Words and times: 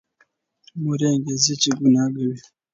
مور 0.81 0.99
یې 1.03 1.09
انګېري 1.13 1.55
چې 1.61 1.69
ګناه 1.79 2.09
کوي. 2.13 2.37